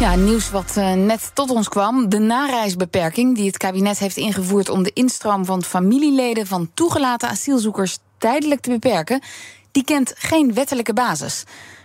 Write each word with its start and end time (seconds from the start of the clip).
Ja, 0.00 0.14
nieuws 0.14 0.50
wat 0.50 0.74
uh, 0.78 0.92
net 0.92 1.30
tot 1.34 1.50
ons 1.50 1.68
kwam. 1.68 2.08
De 2.08 2.18
nareisbeperking 2.18 3.36
die 3.36 3.46
het 3.46 3.56
kabinet 3.56 3.98
heeft 3.98 4.16
ingevoerd 4.16 4.68
om 4.68 4.82
de 4.82 4.90
instroom 4.92 5.44
van 5.44 5.62
familieleden 5.62 6.46
van 6.46 6.70
toegelaten 6.74 7.28
asielzoekers 7.28 7.98
tijdelijk 8.18 8.60
te 8.60 8.70
beperken, 8.70 9.20
die 9.72 9.84
kent 9.84 10.12
geen 10.16 10.54
wettelijke 10.54 10.92
basis. 10.92 11.44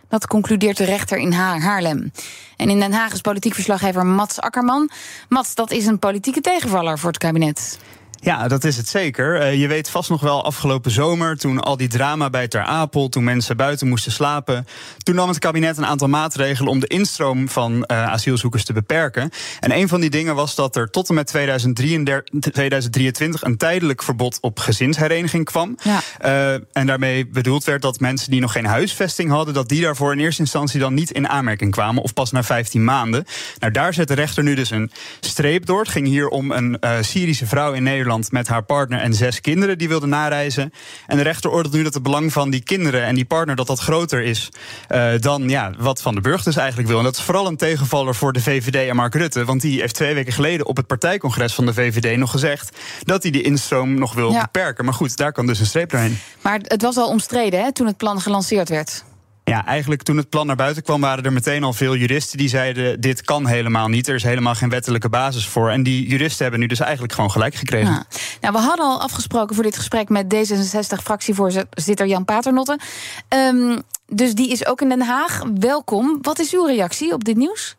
Dat 0.10 0.28
concludeert 0.28 0.78
de 0.78 0.84
rechter 0.84 1.18
in 1.18 1.32
Haarlem. 1.32 2.12
En 2.58 2.70
in 2.70 2.80
Den 2.80 2.94
Haag 2.94 3.14
is 3.14 3.22
politiek 3.22 3.54
verslaggever 3.54 4.06
Mats 4.06 4.40
Akkerman. 4.40 4.90
Mats, 5.30 5.56
dat 5.56 5.72
is 5.72 5.86
een 5.86 6.00
politieke 6.00 6.42
tegenvaller 6.42 7.00
voor 7.00 7.10
het 7.10 7.20
kabinet. 7.20 7.80
Ja, 8.24 8.48
dat 8.48 8.64
is 8.64 8.78
het 8.78 8.88
zeker. 8.88 9.42
Uh, 9.42 9.60
je 9.62 9.68
weet 9.68 9.90
vast 9.90 10.10
nog 10.10 10.22
wel 10.22 10.44
afgelopen 10.44 10.92
zomer, 10.92 11.38
toen 11.38 11.60
al 11.60 11.78
die 11.78 11.88
drama 11.88 12.30
bij 12.30 12.48
Ter 12.48 12.64
Apel, 12.64 13.10
toen 13.10 13.24
mensen 13.24 13.58
buiten 13.58 13.88
moesten 13.88 14.12
slapen. 14.12 14.66
Toen 14.98 15.16
nam 15.16 15.28
het 15.28 15.40
kabinet 15.40 15.78
een 15.78 15.86
aantal 15.86 16.08
maatregelen 16.08 16.72
om 16.72 16.80
de 16.80 16.88
instroom 16.88 17.50
van 17.50 17.74
uh, 17.74 17.84
asielzoekers 17.88 18.64
te 18.66 18.74
beperken. 18.74 19.30
En 19.60 19.72
een 19.72 19.88
van 19.88 20.02
die 20.02 20.10
dingen 20.10 20.36
was 20.36 20.56
dat 20.56 20.76
er 20.76 20.90
tot 20.90 21.10
en 21.10 21.16
met 21.16 21.28
2033, 21.28 22.52
2023 22.52 23.44
een 23.44 23.58
tijdelijk 23.58 24.04
verbod 24.04 24.38
op 24.42 24.60
gezinshereniging 24.60 25.46
kwam. 25.46 25.78
Ja. 25.84 26.02
Uh, 26.26 26.54
en 26.72 26.88
daarmee 26.88 27.28
bedoeld 27.28 27.64
werd 27.64 27.82
dat 27.82 28.00
mensen 28.00 28.32
die 28.32 28.42
nog 28.42 28.52
geen 28.52 28.66
huisvesting 28.66 29.30
hadden, 29.30 29.54
dat 29.54 29.70
die 29.70 29.82
daarvoor 29.82 30.12
in 30.12 30.20
eerste 30.20 30.42
instantie 30.42 30.80
dan 30.80 30.94
niet 30.94 31.12
in 31.12 31.30
aanmerking 31.30 31.72
kwamen, 31.72 32.04
of 32.04 32.14
pas 32.14 32.32
na 32.32 32.44
15 32.44 32.84
maanden. 32.84 33.26
Nou, 33.60 33.72
daar 33.72 33.94
zet 33.94 34.08
de 34.08 34.14
rechter 34.14 34.44
nu 34.44 34.56
dus 34.56 34.70
een 34.70 34.92
streep 35.20 35.66
door. 35.66 35.80
Het 35.80 35.90
ging 35.90 36.08
hier 36.08 36.28
om 36.28 36.52
een 36.52 36.78
Syrische 37.02 37.46
vrouw 37.46 37.72
in 37.72 37.84
Nederland 37.84 38.12
met 38.30 38.48
haar 38.48 38.64
partner 38.64 39.00
en 39.00 39.14
zes 39.14 39.42
kinderen 39.42 39.78
die 39.78 39.88
wilde 39.88 40.08
nareizen. 40.08 40.74
En 41.08 41.18
de 41.18 41.24
rechter 41.24 41.52
oordeelt 41.52 41.74
nu 41.74 41.84
dat 41.84 41.94
het 41.94 42.04
belang 42.04 42.34
van 42.34 42.50
die 42.50 42.64
kinderen 42.64 43.04
en 43.04 43.16
die 43.16 43.26
partner 43.26 43.56
dat 43.56 43.68
dat 43.68 43.80
groter 43.80 44.24
is 44.24 44.50
uh, 44.90 45.12
dan 45.20 45.50
ja, 45.50 45.72
wat 45.78 46.02
Van 46.02 46.16
de 46.16 46.22
Burg 46.22 46.44
dus 46.44 46.56
eigenlijk 46.56 46.88
wil. 46.88 46.98
En 46.98 47.04
dat 47.04 47.16
is 47.16 47.22
vooral 47.22 47.48
een 47.48 47.58
tegenvaller 47.58 48.16
voor 48.16 48.34
de 48.34 48.42
VVD 48.42 48.90
en 48.90 48.96
Mark 48.96 49.16
Rutte. 49.16 49.46
Want 49.46 49.62
die 49.62 49.80
heeft 49.80 49.96
twee 49.96 50.14
weken 50.14 50.34
geleden 50.34 50.66
op 50.66 50.78
het 50.78 50.88
partijcongres 50.88 51.54
van 51.54 51.66
de 51.66 51.74
VVD 51.74 52.18
nog 52.18 52.32
gezegd 52.32 52.78
dat 53.04 53.24
hij 53.24 53.32
die 53.32 53.42
instroom 53.42 53.94
nog 53.94 54.14
wil 54.14 54.32
ja. 54.32 54.42
beperken. 54.42 54.86
Maar 54.86 54.94
goed, 54.94 55.18
daar 55.18 55.32
kan 55.32 55.46
dus 55.46 55.60
een 55.60 55.66
streep 55.66 55.90
doorheen. 55.90 56.20
Maar 56.42 56.60
het 56.64 56.82
was 56.82 56.98
al 56.98 57.08
omstreden 57.08 57.64
hè, 57.64 57.74
toen 57.74 57.88
het 57.88 57.98
plan 57.98 58.22
gelanceerd 58.22 58.70
werd. 58.70 59.04
Ja, 59.44 59.66
eigenlijk 59.66 60.04
toen 60.04 60.18
het 60.18 60.30
plan 60.30 60.48
naar 60.48 60.56
buiten 60.56 60.84
kwam, 60.84 61.02
waren 61.02 61.24
er 61.24 61.34
meteen 61.34 61.64
al 61.64 61.74
veel 61.74 61.96
juristen 61.96 62.38
die 62.38 62.50
zeiden: 62.50 63.02
dit 63.02 63.22
kan 63.22 63.48
helemaal 63.48 63.88
niet. 63.88 64.08
Er 64.08 64.16
is 64.16 64.24
helemaal 64.24 64.56
geen 64.56 64.70
wettelijke 64.70 65.10
basis 65.10 65.48
voor. 65.48 65.70
En 65.70 65.84
die 65.84 66.08
juristen 66.08 66.42
hebben 66.42 66.60
nu 66.60 66.68
dus 66.68 66.80
eigenlijk 66.80 67.14
gewoon 67.14 67.32
gelijk 67.32 67.56
gekregen. 67.56 68.06
Nou, 68.42 68.54
we 68.54 68.60
hadden 68.60 68.86
al 68.86 69.02
afgesproken 69.02 69.56
voor 69.56 69.64
dit 69.64 69.78
gesprek 69.78 70.10
met 70.10 70.34
D66-fractievoorzitter 70.36 72.08
Jan 72.08 72.26
Paternotte. 72.26 72.80
Um, 73.30 73.82
dus 74.08 74.34
die 74.34 74.52
is 74.52 74.66
ook 74.66 74.82
in 74.82 74.90
Den 74.90 75.02
Haag. 75.02 75.44
Welkom. 75.60 76.18
Wat 76.22 76.40
is 76.40 76.54
uw 76.54 76.66
reactie 76.66 77.14
op 77.14 77.24
dit 77.24 77.38
nieuws? 77.38 77.76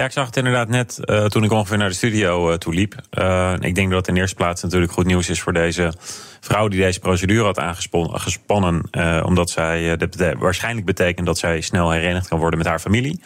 Ja, 0.00 0.06
ik 0.06 0.12
zag 0.12 0.26
het 0.26 0.36
inderdaad 0.36 0.68
net 0.68 1.00
uh, 1.04 1.24
toen 1.24 1.44
ik 1.44 1.52
ongeveer 1.52 1.78
naar 1.78 1.88
de 1.88 1.94
studio 1.94 2.50
uh, 2.50 2.56
toe 2.56 2.74
liep. 2.74 2.94
Uh, 3.18 3.54
ik 3.60 3.74
denk 3.74 3.90
dat 3.90 3.98
het 3.98 4.08
in 4.08 4.16
eerste 4.16 4.36
plaats 4.36 4.62
natuurlijk 4.62 4.92
goed 4.92 5.04
nieuws 5.04 5.28
is 5.28 5.40
voor 5.40 5.52
deze 5.52 5.92
vrouw 6.40 6.68
die 6.68 6.80
deze 6.80 6.98
procedure 6.98 7.44
had 7.44 7.58
aangespannen. 7.58 8.84
omdat 9.24 9.50
zij, 9.50 9.98
waarschijnlijk 10.38 10.86
betekent 10.86 11.26
dat 11.26 11.38
zij 11.38 11.60
snel 11.60 11.90
herenigd 11.90 12.28
kan 12.28 12.38
worden 12.38 12.58
met 12.58 12.68
haar 12.68 12.78
familie. 12.78 13.20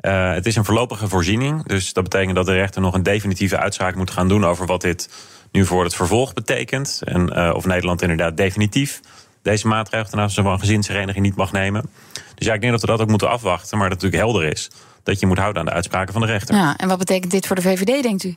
het 0.00 0.46
is 0.46 0.56
een 0.56 0.64
voorlopige 0.64 1.08
voorziening. 1.08 1.66
Dus 1.66 1.92
dat 1.92 2.04
betekent 2.04 2.34
dat 2.34 2.46
de 2.46 2.54
rechter 2.54 2.80
nog 2.80 2.94
een 2.94 3.02
definitieve 3.02 3.58
uitspraak 3.58 3.94
moet 3.94 4.10
gaan 4.10 4.28
doen 4.28 4.44
over 4.44 4.66
wat 4.66 4.80
dit 4.80 5.10
nu 5.52 5.64
voor 5.64 5.84
het 5.84 5.94
vervolg 5.94 6.32
betekent. 6.32 7.02
En 7.04 7.54
of 7.54 7.66
Nederland 7.66 8.02
inderdaad 8.02 8.36
definitief 8.36 9.00
deze 9.42 9.66
maatregel 9.66 10.10
ten 10.10 10.20
aanzien 10.20 10.44
van 10.44 10.58
gezinshereniging 10.58 11.24
niet 11.24 11.36
mag 11.36 11.52
nemen. 11.52 11.90
Dus 12.34 12.46
ja, 12.46 12.54
ik 12.54 12.60
denk 12.60 12.72
dat 12.72 12.80
we 12.80 12.86
dat 12.86 13.00
ook 13.00 13.08
moeten 13.08 13.30
afwachten. 13.30 13.78
Maar 13.78 13.88
dat 13.88 14.02
het 14.02 14.12
natuurlijk 14.12 14.32
helder 14.32 14.52
is 14.52 14.70
dat 15.06 15.20
je 15.20 15.26
moet 15.26 15.38
houden 15.38 15.60
aan 15.60 15.68
de 15.68 15.74
uitspraken 15.74 16.12
van 16.12 16.22
de 16.22 16.28
rechter. 16.28 16.54
Ja, 16.54 16.76
en 16.76 16.88
wat 16.88 16.98
betekent 16.98 17.30
dit 17.30 17.46
voor 17.46 17.56
de 17.56 17.62
VVD, 17.62 18.02
denkt 18.02 18.24
u? 18.24 18.34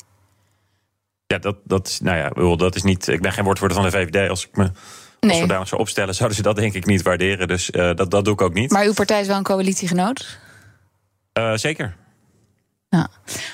Ja, 1.27 1.37
dat, 1.37 1.55
dat, 1.63 1.87
is, 1.87 1.99
nou 1.99 2.17
ja, 2.17 2.55
dat 2.55 2.75
is 2.75 2.83
niet. 2.83 3.07
Ik 3.07 3.21
ben 3.21 3.31
geen 3.31 3.43
woordvoerder 3.43 3.77
van 3.77 3.85
de 3.85 3.91
VVD. 3.91 4.29
Als 4.29 4.47
ik 4.47 4.55
me 4.55 4.71
nee. 5.19 5.39
zodanig 5.39 5.67
zou 5.67 5.81
opstellen, 5.81 6.15
zouden 6.15 6.37
ze 6.37 6.43
dat 6.43 6.55
denk 6.55 6.73
ik 6.73 6.85
niet 6.85 7.01
waarderen. 7.01 7.47
Dus 7.47 7.69
uh, 7.69 7.93
dat, 7.95 8.11
dat 8.11 8.25
doe 8.25 8.33
ik 8.33 8.41
ook 8.41 8.53
niet. 8.53 8.71
Maar 8.71 8.85
uw 8.85 8.93
partij 8.93 9.21
is 9.21 9.27
wel 9.27 9.37
een 9.37 9.43
coalitiegenoot? 9.43 10.39
Uh, 11.33 11.53
zeker. 11.55 11.95
Ja. 12.91 13.09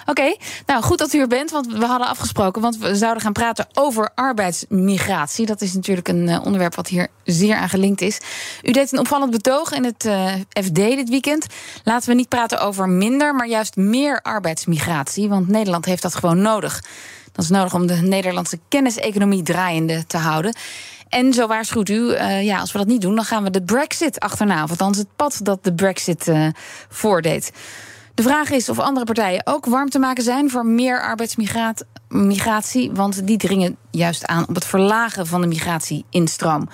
Oké, 0.06 0.36
nou 0.66 0.84
goed 0.84 0.98
dat 0.98 1.14
u 1.14 1.20
er 1.20 1.28
bent, 1.28 1.52
want 1.52 1.68
we 1.68 1.86
hadden 1.86 2.08
afgesproken, 2.08 2.62
want 2.62 2.78
we 2.78 2.96
zouden 2.96 3.24
gaan 3.24 3.34
praten 3.34 3.68
over 3.74 4.10
arbeidsmigratie. 4.14 5.46
Dat 5.46 5.62
is 5.62 5.74
natuurlijk 5.74 6.08
een 6.08 6.28
uh, 6.28 6.46
onderwerp 6.46 6.76
wat 6.76 6.88
hier 6.88 7.08
zeer 7.24 7.56
aan 7.56 7.70
gelinkt 7.70 8.02
is. 8.02 8.20
U 8.64 8.72
deed 8.72 8.92
een 8.92 9.00
opvallend 9.00 9.32
betoog 9.32 9.72
in 9.72 9.84
het 9.84 10.06
uh, 10.06 10.34
FD 10.50 10.76
dit 10.76 11.10
weekend. 11.10 11.46
Laten 11.84 12.10
we 12.10 12.16
niet 12.16 12.30
praten 12.30 12.62
over 12.62 12.90
minder, 12.90 13.36
maar 13.36 13.48
juist 13.48 13.76
meer 13.76 14.22
arbeidsmigratie, 14.22 15.30
want 15.30 15.48
Nederland 15.48 15.86
heeft 15.86 16.02
dat 16.02 16.16
gewoon 16.16 16.42
nodig. 16.42 16.84
Dat 17.32 17.44
is 17.44 17.50
nodig 17.50 17.74
om 17.74 17.88
de 17.88 17.96
Nederlandse 17.96 18.60
kenniseconomie 18.68 19.44
draaiende 19.44 20.06
te 20.08 20.18
houden. 20.18 20.56
En 21.10 21.34
zo 21.34 21.48
waarschuwt 21.48 21.90
u, 21.90 21.94
uh, 21.94 22.44
ja, 22.44 22.60
als 22.60 22.72
we 22.72 22.78
dat 22.78 22.88
niet 22.88 23.02
doen, 23.02 23.16
dan 23.16 23.26
gaan 23.26 23.44
we 23.44 23.50
de 23.50 23.64
Brexit 23.64 24.20
achterna. 24.20 24.64
Of 24.64 24.70
althans 24.70 24.98
het 24.98 25.16
pad 25.16 25.40
dat 25.44 25.64
de 25.64 25.74
Brexit 25.74 26.32
voordeed. 26.90 27.52
De 28.16 28.24
vraag 28.24 28.50
is 28.50 28.70
of 28.70 28.80
andere 28.80 29.06
partijen 29.06 29.42
ook 29.46 29.66
warm 29.66 29.90
te 29.90 30.00
maken 30.00 30.24
zijn 30.24 30.50
voor 30.50 30.66
meer 30.66 31.02
arbeidsmigratie. 31.02 32.92
Want 32.92 33.28
die 33.28 33.38
dringen 33.38 33.78
juist 33.92 34.26
aan 34.26 34.48
op 34.48 34.56
het 34.56 34.66
verlagen 34.66 35.28
van 35.28 35.42
de 35.42 35.48
migratie-instroom. 35.48 36.70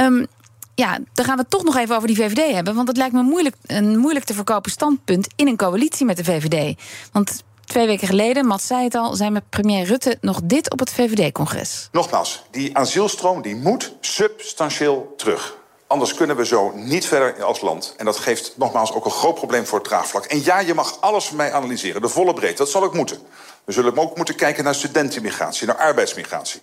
Um, 0.00 0.26
ja, 0.74 0.98
dan 1.12 1.24
gaan 1.24 1.36
we 1.36 1.44
toch 1.48 1.64
nog 1.64 1.76
even 1.76 1.96
over 1.96 2.08
die 2.08 2.16
VVD 2.16 2.52
hebben. 2.52 2.74
Want 2.74 2.88
het 2.88 2.96
lijkt 2.96 3.14
me 3.14 3.22
moeilijk, 3.22 3.56
een 3.66 3.98
moeilijk 3.98 4.24
te 4.24 4.34
verkopen 4.34 4.70
standpunt 4.70 5.28
in 5.36 5.48
een 5.48 5.56
coalitie 5.56 6.06
met 6.06 6.16
de 6.16 6.24
VVD. 6.24 6.80
Want 7.12 7.42
twee 7.64 7.86
weken 7.86 8.08
geleden, 8.08 8.46
Matt 8.46 8.62
zei 8.62 8.84
het 8.84 8.94
al, 8.94 9.14
zei 9.14 9.30
met 9.30 9.48
premier 9.48 9.84
Rutte 9.84 10.18
nog 10.20 10.40
dit 10.44 10.70
op 10.70 10.78
het 10.78 10.90
VVD-congres. 10.90 11.88
Nogmaals, 11.92 12.42
die 12.50 12.76
asielstroom 12.76 13.42
die 13.42 13.56
moet 13.56 13.96
substantieel 14.00 15.14
terug. 15.16 15.62
Anders 15.86 16.14
kunnen 16.14 16.36
we 16.36 16.46
zo 16.46 16.72
niet 16.74 17.06
verder 17.06 17.44
als 17.44 17.60
land. 17.60 17.94
En 17.96 18.04
dat 18.04 18.16
geeft 18.16 18.52
nogmaals 18.56 18.92
ook 18.92 19.04
een 19.04 19.10
groot 19.10 19.34
probleem 19.34 19.66
voor 19.66 19.78
het 19.78 19.88
draagvlak. 19.88 20.24
En 20.24 20.44
ja, 20.44 20.60
je 20.60 20.74
mag 20.74 21.00
alles 21.00 21.24
van 21.24 21.36
mij 21.36 21.52
analyseren, 21.52 22.02
de 22.02 22.08
volle 22.08 22.34
breedte. 22.34 22.56
Dat 22.56 22.70
zal 22.70 22.82
ook 22.82 22.94
moeten. 22.94 23.18
We 23.64 23.72
zullen 23.72 23.98
ook 23.98 24.16
moeten 24.16 24.34
kijken 24.34 24.64
naar 24.64 24.74
studentenmigratie, 24.74 25.66
naar 25.66 25.76
arbeidsmigratie. 25.76 26.62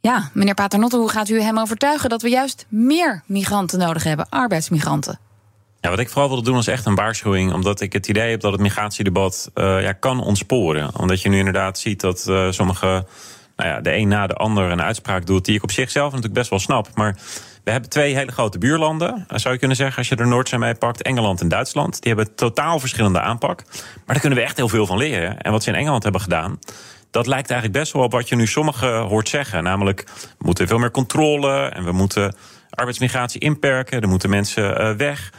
Ja, 0.00 0.30
meneer 0.32 0.54
Paternotte, 0.54 0.96
hoe 0.96 1.10
gaat 1.10 1.28
u 1.28 1.40
hem 1.40 1.58
overtuigen 1.58 2.08
dat 2.08 2.22
we 2.22 2.28
juist 2.28 2.66
meer 2.68 3.22
migranten 3.26 3.78
nodig 3.78 4.02
hebben, 4.04 4.26
arbeidsmigranten? 4.28 5.18
Ja, 5.80 5.90
wat 5.90 5.98
ik 5.98 6.08
vooral 6.08 6.28
wilde 6.28 6.44
doen 6.44 6.58
is 6.58 6.66
echt 6.66 6.86
een 6.86 6.94
waarschuwing. 6.94 7.52
Omdat 7.52 7.80
ik 7.80 7.92
het 7.92 8.08
idee 8.08 8.30
heb 8.30 8.40
dat 8.40 8.52
het 8.52 8.60
migratiedebat 8.60 9.50
uh, 9.54 9.82
ja, 9.82 9.92
kan 9.92 10.22
ontsporen. 10.22 10.98
Omdat 10.98 11.22
je 11.22 11.28
nu 11.28 11.38
inderdaad 11.38 11.78
ziet 11.78 12.00
dat 12.00 12.26
uh, 12.28 12.50
sommige, 12.50 13.06
nou 13.60 13.72
ja, 13.72 13.80
de 13.80 13.94
een 13.94 14.08
na 14.08 14.26
de 14.26 14.34
ander 14.34 14.70
een 14.70 14.82
uitspraak 14.82 15.26
doet... 15.26 15.44
die 15.44 15.54
ik 15.54 15.62
op 15.62 15.70
zichzelf 15.70 16.06
natuurlijk 16.06 16.34
best 16.34 16.50
wel 16.50 16.58
snap. 16.58 16.88
Maar 16.94 17.16
we 17.64 17.70
hebben 17.70 17.90
twee 17.90 18.14
hele 18.14 18.32
grote 18.32 18.58
buurlanden, 18.58 19.24
eh, 19.28 19.38
zou 19.38 19.52
je 19.52 19.58
kunnen 19.58 19.76
zeggen, 19.76 19.96
als 19.98 20.08
je 20.08 20.16
er 20.16 20.26
Noordzee 20.26 20.58
mee 20.58 20.74
pakt, 20.74 21.02
Engeland 21.02 21.40
en 21.40 21.48
Duitsland. 21.48 22.02
Die 22.02 22.14
hebben 22.14 22.34
totaal 22.34 22.78
verschillende 22.78 23.20
aanpak. 23.20 23.64
Maar 23.66 24.02
daar 24.06 24.20
kunnen 24.20 24.38
we 24.38 24.44
echt 24.44 24.56
heel 24.56 24.68
veel 24.68 24.86
van 24.86 24.96
leren. 24.96 25.40
En 25.40 25.52
wat 25.52 25.62
ze 25.62 25.70
in 25.70 25.76
Engeland 25.76 26.02
hebben 26.02 26.20
gedaan, 26.20 26.58
dat 27.10 27.26
lijkt 27.26 27.50
eigenlijk 27.50 27.80
best 27.80 27.92
wel 27.92 28.02
op 28.02 28.12
wat 28.12 28.28
je 28.28 28.36
nu 28.36 28.46
sommigen 28.46 28.98
hoort 28.98 29.28
zeggen. 29.28 29.62
Namelijk, 29.62 30.04
we 30.20 30.44
moeten 30.44 30.66
veel 30.68 30.78
meer 30.78 30.90
controle 30.90 31.68
en 31.68 31.84
we 31.84 31.92
moeten 31.92 32.34
arbeidsmigratie 32.70 33.40
inperken. 33.40 34.00
Er 34.00 34.08
moeten 34.08 34.30
mensen 34.30 34.80
uh, 34.80 34.96
weg. 34.96 35.32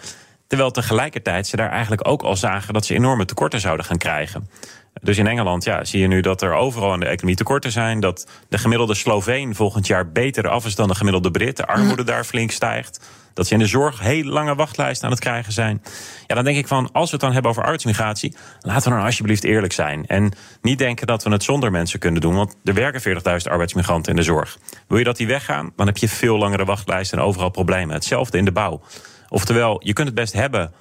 Terwijl 0.48 0.72
tegelijkertijd 0.72 1.48
ze 1.48 1.56
daar 1.56 1.70
eigenlijk 1.70 2.08
ook 2.08 2.22
al 2.22 2.36
zagen 2.36 2.74
dat 2.74 2.86
ze 2.86 2.94
enorme 2.94 3.26
tekorten 3.26 3.60
zouden 3.60 3.86
gaan 3.86 3.98
krijgen. 3.98 4.50
Dus 5.02 5.18
in 5.18 5.28
Engeland 5.28 5.64
ja, 5.64 5.84
zie 5.84 6.00
je 6.00 6.08
nu 6.08 6.22
dat 6.22 6.42
er 6.42 6.54
overal 6.54 6.94
in 6.94 7.00
de 7.00 7.06
economie 7.06 7.36
tekorten 7.36 7.72
zijn. 7.72 8.00
Dat 8.00 8.28
de 8.50 8.58
gemiddelde 8.58 8.96
Sloveen 8.96 9.56
volgend 9.56 9.88
jaar 9.88 10.12
beter 10.12 10.48
af 10.50 10.66
is 10.66 10.76
dan 10.76 10.88
de 10.88 10.96
gemiddelde 10.96 11.32
Brit. 11.32 11.58
De 11.58 11.68
armoede 11.68 12.04
daar 12.04 12.24
flink 12.24 12.52
stijgt. 12.52 13.10
Dat 13.34 13.48
ze 13.48 13.54
in 13.54 13.60
de 13.60 13.66
zorg 13.66 14.00
heel 14.00 14.24
lange 14.24 14.56
wachtlijsten 14.56 15.06
aan 15.06 15.12
het 15.12 15.22
krijgen 15.22 15.54
zijn. 15.54 15.82
Ja, 16.28 16.36
dan 16.36 16.44
denk 16.44 16.58
ik 16.58 16.68
van, 16.68 16.90
als 16.92 17.06
we 17.06 17.12
het 17.12 17.22
dan 17.22 17.34
hebben 17.34 17.52
over 17.52 17.64
arbeidsmigratie... 17.64 18.36
laten 18.60 18.90
we 18.90 18.96
dan 18.96 19.06
alsjeblieft 19.06 19.44
eerlijk 19.44 19.74
zijn. 19.74 20.08
En 20.08 20.32
niet 20.62 20.78
denken 20.78 21.08
dat 21.08 21.24
we 21.24 21.32
het 21.32 21.44
zonder 21.44 21.72
mensen 21.72 22.00
kunnen 22.00 22.22
doen. 22.22 22.36
Want 22.36 22.56
er 22.64 22.74
werken 22.74 23.02
40.000 23.02 23.52
arbeidsmigranten 23.52 24.12
in 24.12 24.18
de 24.18 24.24
zorg. 24.24 24.58
Wil 24.88 24.98
je 24.98 25.04
dat 25.04 25.18
die 25.18 25.28
weggaan, 25.28 25.72
dan 25.76 25.86
heb 25.86 25.98
je 25.98 26.10
veel 26.10 26.38
langere 26.38 26.66
wachtlijsten... 26.66 27.18
en 27.18 27.24
overal 27.24 27.50
problemen. 27.50 27.96
Hetzelfde 27.96 28.38
in 28.38 28.46
de 28.46 28.52
bouw. 28.52 28.82
Oftewel, 29.30 29.82
je 29.84 29.94
kunt 29.94 30.08
het 30.08 30.16
best 30.16 30.34
hebben 30.34 30.74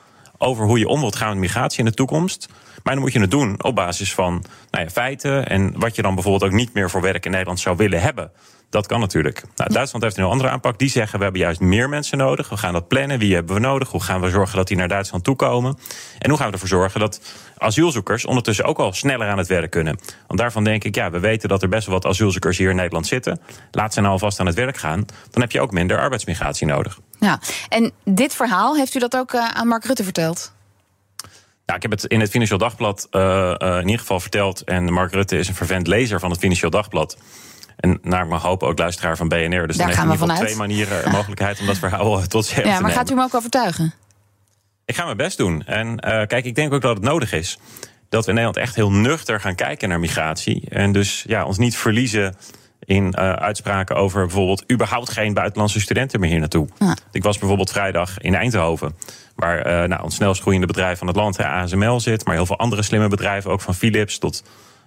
over 0.42 0.64
hoe 0.64 0.78
je 0.78 0.88
om 0.88 1.00
wilt 1.00 1.16
gaan 1.16 1.28
met 1.28 1.38
migratie 1.38 1.78
in 1.78 1.84
de 1.84 1.94
toekomst. 1.94 2.48
Maar 2.82 2.94
dan 2.94 3.02
moet 3.02 3.12
je 3.12 3.20
het 3.20 3.30
doen 3.30 3.62
op 3.62 3.74
basis 3.74 4.14
van 4.14 4.44
nou 4.70 4.84
ja, 4.84 4.90
feiten 4.90 5.48
en 5.48 5.72
wat 5.76 5.96
je 5.96 6.02
dan 6.02 6.14
bijvoorbeeld 6.14 6.50
ook 6.50 6.58
niet 6.58 6.74
meer 6.74 6.90
voor 6.90 7.00
werk 7.00 7.24
in 7.24 7.30
Nederland 7.30 7.60
zou 7.60 7.76
willen 7.76 8.00
hebben. 8.00 8.32
Dat 8.70 8.86
kan 8.86 9.00
natuurlijk. 9.00 9.42
Nou, 9.56 9.72
Duitsland 9.72 10.04
heeft 10.04 10.16
een 10.16 10.22
heel 10.22 10.32
andere 10.32 10.48
aanpak. 10.48 10.78
Die 10.78 10.88
zeggen 10.88 11.18
we 11.18 11.24
hebben 11.24 11.40
juist 11.40 11.60
meer 11.60 11.88
mensen 11.88 12.18
nodig. 12.18 12.48
We 12.48 12.56
gaan 12.56 12.72
dat 12.72 12.88
plannen. 12.88 13.18
Wie 13.18 13.34
hebben 13.34 13.54
we 13.54 13.60
nodig? 13.60 13.90
Hoe 13.90 14.02
gaan 14.02 14.20
we 14.20 14.30
zorgen 14.30 14.56
dat 14.56 14.68
die 14.68 14.76
naar 14.76 14.88
Duitsland 14.88 15.24
toekomen? 15.24 15.78
En 16.18 16.28
hoe 16.28 16.38
gaan 16.38 16.46
we 16.46 16.52
ervoor 16.52 16.68
zorgen 16.68 17.00
dat 17.00 17.20
asielzoekers 17.56 18.24
ondertussen 18.24 18.64
ook 18.64 18.78
al 18.78 18.92
sneller 18.92 19.28
aan 19.28 19.38
het 19.38 19.46
werk 19.46 19.70
kunnen? 19.70 19.98
Want 20.26 20.40
daarvan 20.40 20.64
denk 20.64 20.84
ik, 20.84 20.94
ja, 20.94 21.10
we 21.10 21.18
weten 21.18 21.48
dat 21.48 21.62
er 21.62 21.68
best 21.68 21.86
wel 21.86 21.94
wat 21.94 22.06
asielzoekers 22.06 22.58
hier 22.58 22.70
in 22.70 22.76
Nederland 22.76 23.06
zitten. 23.06 23.40
Laat 23.70 23.94
ze 23.94 24.00
nou 24.00 24.12
alvast 24.12 24.40
aan 24.40 24.46
het 24.46 24.54
werk 24.54 24.76
gaan. 24.76 25.06
Dan 25.30 25.42
heb 25.42 25.52
je 25.52 25.60
ook 25.60 25.72
minder 25.72 25.98
arbeidsmigratie 25.98 26.66
nodig. 26.66 26.98
Ja, 27.20 27.40
en 27.68 27.92
dit 28.04 28.34
verhaal, 28.34 28.76
heeft 28.76 28.94
u 28.94 28.98
dat 28.98 29.16
ook 29.16 29.32
uh, 29.32 29.48
aan 29.48 29.66
Mark 29.68 29.84
Rutte 29.84 30.04
verteld? 30.04 30.52
Ja, 31.66 31.74
ik 31.74 31.82
heb 31.82 31.90
het 31.90 32.04
in 32.04 32.20
het 32.20 32.30
Financieel 32.30 32.58
Dagblad 32.58 33.08
uh, 33.10 33.20
uh, 33.58 33.76
in 33.76 33.84
ieder 33.84 33.98
geval 33.98 34.20
verteld. 34.20 34.60
En 34.64 34.92
Mark 34.92 35.12
Rutte 35.12 35.38
is 35.38 35.48
een 35.48 35.54
vervent 35.54 35.86
lezer 35.86 36.20
van 36.20 36.30
het 36.30 36.38
Financieel 36.40 36.70
Dagblad. 36.70 37.16
En 37.76 37.98
naar 38.02 38.26
mag 38.26 38.42
hopen 38.42 38.68
ook 38.68 38.78
luisteraar 38.78 39.16
van 39.16 39.28
BNR. 39.28 39.38
Dus 39.38 39.48
Daar 39.50 39.66
dan 39.76 39.86
heeft 39.86 39.98
in 39.98 40.02
ieder 40.04 40.10
geval 40.10 40.18
vanuit. 40.18 40.40
twee 40.40 40.56
manieren 40.56 41.04
een 41.06 41.12
mogelijkheid 41.12 41.60
om 41.60 41.66
dat 41.66 41.78
verhaal 41.78 42.26
tot 42.26 42.44
zich 42.46 42.56
Ja, 42.56 42.62
te 42.62 42.68
maar 42.68 42.76
nemen. 42.80 42.92
gaat 42.96 43.10
u 43.10 43.14
hem 43.14 43.22
ook 43.22 43.34
overtuigen? 43.34 43.94
Ik 44.84 44.94
ga 44.96 45.04
mijn 45.04 45.16
best 45.16 45.36
doen. 45.36 45.62
En 45.66 45.88
uh, 45.88 45.98
kijk, 46.26 46.44
ik 46.44 46.54
denk 46.54 46.72
ook 46.72 46.82
dat 46.82 46.96
het 46.96 47.04
nodig 47.04 47.32
is 47.32 47.58
dat 48.08 48.22
we 48.24 48.28
in 48.30 48.36
Nederland 48.36 48.56
echt 48.66 48.74
heel 48.74 48.92
nuchter 48.92 49.40
gaan 49.40 49.54
kijken 49.54 49.88
naar 49.88 50.00
migratie. 50.00 50.62
En 50.68 50.92
dus 50.92 51.24
ja, 51.26 51.44
ons 51.44 51.58
niet 51.58 51.76
verliezen 51.76 52.36
in 52.84 53.04
uh, 53.04 53.32
uitspraken 53.32 53.96
over 53.96 54.26
bijvoorbeeld 54.26 54.72
überhaupt 54.72 55.10
geen 55.10 55.34
buitenlandse 55.34 55.80
studenten 55.80 56.20
meer 56.20 56.30
hier 56.30 56.38
naartoe. 56.38 56.68
Ja. 56.78 56.96
Ik 57.12 57.22
was 57.22 57.38
bijvoorbeeld 57.38 57.70
vrijdag 57.70 58.18
in 58.18 58.34
Eindhoven, 58.34 58.96
waar 59.36 59.58
uh, 59.66 59.88
nou, 59.88 60.02
ons 60.02 60.14
snelst 60.14 60.40
groeiende 60.40 60.66
bedrijf 60.66 60.98
van 60.98 61.06
het 61.06 61.16
land, 61.16 61.38
ASML, 61.38 62.00
zit, 62.00 62.24
maar 62.24 62.34
heel 62.34 62.46
veel 62.46 62.58
andere 62.58 62.82
slimme 62.82 63.08
bedrijven, 63.08 63.50
ook 63.50 63.60
van 63.60 63.74
Philips 63.74 64.18
tot 64.18 64.44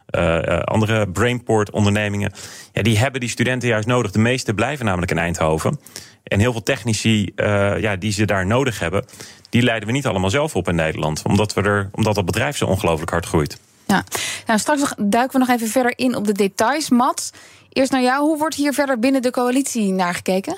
uh, 0.10 0.60
andere 0.60 1.10
brainport-ondernemingen. 1.10 2.32
Ja, 2.74 2.82
die 2.82 2.98
hebben 2.98 3.20
die 3.20 3.30
studenten 3.30 3.70
juist 3.70 3.88
nodig. 3.88 4.12
De 4.12 4.20
meeste 4.20 4.54
blijven 4.54 4.86
namelijk 4.86 5.12
in 5.12 5.18
Eindhoven. 5.18 5.80
En 6.24 6.40
heel 6.40 6.52
veel 6.52 6.64
technici 6.64 7.32
ja, 7.78 7.96
die 7.96 8.12
ze 8.12 8.26
daar 8.26 8.46
nodig 8.46 8.80
hebben, 8.80 9.06
die 9.50 9.62
leiden 9.62 9.88
we 9.88 9.94
niet 9.94 10.06
allemaal 10.06 10.30
zelf 10.30 10.56
op 10.56 10.68
in 10.68 10.76
Nederland. 10.76 11.22
Omdat, 11.26 11.54
we 11.54 11.62
er, 11.62 11.90
omdat 11.92 12.16
dat 12.16 12.26
bedrijf 12.26 12.58
zo 12.58 12.66
ongelooflijk 12.66 13.12
hard 13.12 13.26
groeit. 13.26 13.60
Ja, 13.94 14.04
nou, 14.46 14.60
straks 14.60 14.94
duiken 14.98 15.40
we 15.40 15.46
nog 15.46 15.56
even 15.56 15.68
verder 15.68 15.94
in 15.96 16.16
op 16.16 16.26
de 16.26 16.32
details. 16.32 16.90
Mats, 16.90 17.32
eerst 17.70 17.92
naar 17.92 18.02
jou. 18.02 18.24
Hoe 18.24 18.38
wordt 18.38 18.56
hier 18.56 18.74
verder 18.74 19.00
binnen 19.00 19.22
de 19.22 19.32
coalitie 19.32 19.92
naar 19.92 20.14
gekeken? 20.14 20.58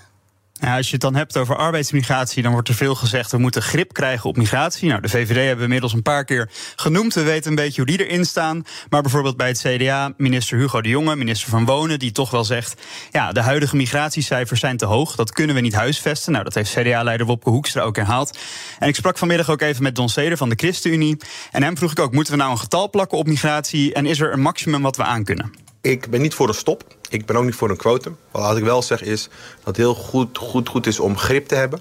Als 0.61 0.85
je 0.85 0.91
het 0.91 1.01
dan 1.01 1.15
hebt 1.15 1.37
over 1.37 1.55
arbeidsmigratie, 1.55 2.43
dan 2.43 2.51
wordt 2.51 2.67
er 2.67 2.75
veel 2.75 2.95
gezegd... 2.95 3.31
we 3.31 3.37
moeten 3.37 3.61
grip 3.61 3.93
krijgen 3.93 4.29
op 4.29 4.37
migratie. 4.37 4.89
Nou, 4.89 5.01
de 5.01 5.09
VVD 5.09 5.35
hebben 5.35 5.57
we 5.57 5.63
inmiddels 5.63 5.93
een 5.93 6.01
paar 6.01 6.25
keer 6.25 6.49
genoemd. 6.75 7.13
We 7.13 7.23
weten 7.23 7.49
een 7.49 7.55
beetje 7.55 7.81
hoe 7.81 7.95
die 7.95 8.07
erin 8.07 8.25
staan. 8.25 8.63
Maar 8.89 9.01
bijvoorbeeld 9.01 9.37
bij 9.37 9.47
het 9.47 9.59
CDA, 9.59 10.13
minister 10.17 10.57
Hugo 10.57 10.81
de 10.81 10.89
Jonge, 10.89 11.15
minister 11.15 11.49
van 11.49 11.65
Wonen... 11.65 11.99
die 11.99 12.11
toch 12.11 12.31
wel 12.31 12.43
zegt, 12.43 12.81
ja, 13.11 13.31
de 13.31 13.41
huidige 13.41 13.75
migratiecijfers 13.75 14.59
zijn 14.59 14.77
te 14.77 14.85
hoog. 14.85 15.15
Dat 15.15 15.31
kunnen 15.31 15.55
we 15.55 15.61
niet 15.61 15.75
huisvesten. 15.75 16.31
Nou, 16.31 16.43
dat 16.43 16.53
heeft 16.53 16.73
CDA-leider 16.73 17.25
Wopke 17.25 17.49
Hoekstra 17.49 17.81
ook 17.81 17.95
herhaald. 17.95 18.37
En 18.79 18.87
ik 18.87 18.95
sprak 18.95 19.17
vanmiddag 19.17 19.49
ook 19.49 19.61
even 19.61 19.83
met 19.83 19.95
Don 19.95 20.09
Seder 20.09 20.37
van 20.37 20.49
de 20.49 20.55
ChristenUnie. 20.55 21.17
En 21.51 21.63
hem 21.63 21.77
vroeg 21.77 21.91
ik 21.91 21.99
ook, 21.99 22.13
moeten 22.13 22.33
we 22.33 22.39
nou 22.39 22.51
een 22.51 22.59
getal 22.59 22.89
plakken 22.89 23.17
op 23.17 23.27
migratie... 23.27 23.93
en 23.93 24.05
is 24.05 24.19
er 24.19 24.33
een 24.33 24.41
maximum 24.41 24.81
wat 24.81 24.97
we 24.97 25.03
aan 25.03 25.23
kunnen? 25.23 25.64
Ik 25.85 26.09
ben 26.09 26.21
niet 26.21 26.33
voor 26.33 26.47
een 26.47 26.53
stop. 26.53 26.83
Ik 27.09 27.25
ben 27.25 27.35
ook 27.35 27.43
niet 27.43 27.55
voor 27.55 27.69
een 27.69 27.77
quotum. 27.77 28.17
Wat 28.31 28.57
ik 28.57 28.63
wel 28.63 28.81
zeg 28.81 29.01
is 29.01 29.23
dat 29.23 29.65
het 29.65 29.77
heel 29.77 29.95
goed, 29.95 30.37
goed, 30.37 30.69
goed 30.69 30.87
is 30.87 30.99
om 30.99 31.17
grip 31.17 31.47
te 31.47 31.55
hebben. 31.55 31.79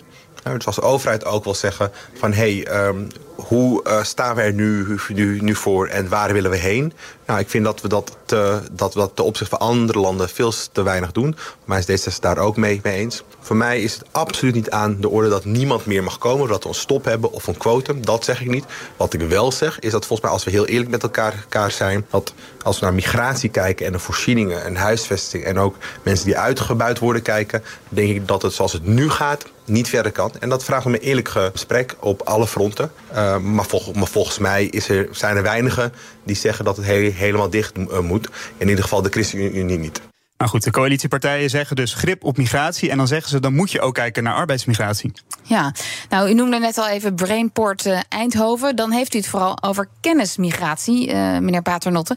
Dus 0.52 0.67
als 0.67 0.76
de 0.76 0.82
overheid 0.82 1.25
ook 1.25 1.44
wil 1.44 1.55
zeggen 1.55 1.91
van... 2.14 2.32
hé, 2.32 2.62
hey, 2.62 2.87
um, 2.87 3.08
hoe 3.35 3.85
uh, 3.87 4.02
staan 4.02 4.35
we 4.35 4.43
er 4.43 4.52
nu, 4.52 4.99
nu, 5.08 5.41
nu 5.41 5.55
voor 5.55 5.87
en 5.87 6.08
waar 6.08 6.32
willen 6.32 6.50
we 6.50 6.56
heen? 6.56 6.93
Nou, 7.26 7.41
ik 7.41 7.49
vind 7.49 7.64
dat 7.64 7.81
we 7.81 7.88
dat, 7.88 8.17
te, 8.25 8.61
dat 8.73 8.94
we 8.94 9.00
dat 9.00 9.11
ten 9.14 9.25
opzichte 9.25 9.56
van 9.56 9.69
andere 9.69 9.99
landen 9.99 10.29
veel 10.29 10.52
te 10.73 10.82
weinig 10.82 11.12
doen. 11.12 11.37
Maar 11.64 11.88
is 11.88 12.06
D66 12.06 12.20
daar 12.20 12.38
ook 12.38 12.56
mee, 12.56 12.81
mee 12.82 12.94
eens. 12.94 13.23
Voor 13.41 13.56
mij 13.56 13.82
is 13.82 13.94
het 13.94 14.05
absoluut 14.11 14.55
niet 14.55 14.70
aan 14.70 14.96
de 15.00 15.08
orde 15.08 15.29
dat 15.29 15.44
niemand 15.44 15.87
meer 15.87 16.02
mag 16.02 16.19
komen... 16.19 16.49
dat 16.49 16.62
we 16.62 16.69
een 16.69 16.75
stop 16.75 17.05
hebben 17.05 17.32
of 17.32 17.47
een 17.47 17.56
quotum, 17.56 18.05
dat 18.05 18.25
zeg 18.25 18.40
ik 18.40 18.50
niet. 18.50 18.64
Wat 18.97 19.12
ik 19.12 19.20
wel 19.20 19.52
zeg 19.52 19.79
is 19.79 19.93
dat 19.93 20.06
volgens 20.06 20.20
mij 20.20 20.31
als 20.31 20.44
we 20.44 20.50
heel 20.50 20.67
eerlijk 20.67 20.90
met 20.90 21.02
elkaar, 21.02 21.32
elkaar 21.32 21.70
zijn... 21.70 22.06
dat 22.11 22.32
als 22.62 22.79
we 22.79 22.85
naar 22.85 22.94
migratie 22.94 23.50
kijken 23.50 23.87
en 23.87 23.93
de 23.93 23.99
voorzieningen 23.99 24.64
en 24.64 24.76
huisvesting... 24.76 25.44
en 25.44 25.58
ook 25.58 25.76
mensen 26.02 26.26
die 26.26 26.38
uitgebuit 26.38 26.99
worden 26.99 27.23
kijken... 27.23 27.62
denk 27.88 28.11
ik 28.11 28.29
dat 28.29 28.43
het 28.43 28.52
zoals 28.52 28.73
het 28.73 28.87
nu 28.87 29.11
gaat 29.11 29.44
niet 29.64 29.88
verder 29.88 30.12
kan. 30.12 30.32
En 30.40 30.49
dat 30.49 30.64
vraagt 30.64 30.87
om 30.87 30.93
een 30.93 31.00
eerlijk 31.00 31.28
gesprek 31.28 31.96
op 32.00 32.22
alle 32.22 32.46
fronten. 32.46 32.93
Uh, 33.14 33.38
maar, 33.38 33.64
vol, 33.64 33.93
maar, 33.94 34.06
volgens 34.06 34.38
mij 34.38 34.64
is 34.64 34.88
er, 34.88 35.08
zijn 35.11 35.37
er 35.37 35.43
weinigen 35.43 35.93
die 36.25 36.37
zeggen 36.37 36.64
dat 36.64 36.76
het 36.76 36.87
he 36.87 36.93
helemaal 36.93 37.50
dicht 37.50 37.78
uh, 37.78 37.99
moet. 37.99 38.28
In 38.56 38.69
ieder 38.69 38.84
geval 38.84 39.02
de 39.02 39.11
ChristenUnie 39.11 39.78
niet. 39.78 40.00
Nou 40.37 40.50
goed, 40.50 40.64
de 40.64 40.70
coalitiepartijen 40.70 41.50
zeggen 41.50 41.76
dus 41.76 41.94
grip 41.94 42.25
op 42.25 42.37
migratie. 42.37 42.90
En 42.90 42.96
dan 42.96 43.06
zeggen 43.06 43.31
ze, 43.31 43.40
dan 43.40 43.55
moet 43.55 43.70
je 43.70 43.81
ook 43.81 43.94
kijken 43.94 44.22
naar 44.22 44.34
arbeidsmigratie. 44.34 45.12
Ja, 45.43 45.72
nou, 46.08 46.31
u 46.31 46.34
noemde 46.34 46.58
net 46.58 46.78
al 46.78 46.88
even 46.88 47.14
Brainport 47.14 47.87
uh, 47.87 48.00
Eindhoven. 48.08 48.76
Dan 48.76 48.90
heeft 48.90 49.14
u 49.14 49.19
het 49.19 49.26
vooral 49.26 49.62
over 49.62 49.88
kennismigratie, 50.00 51.08
uh, 51.08 51.14
meneer 51.14 51.62
Paternotte. 51.62 52.16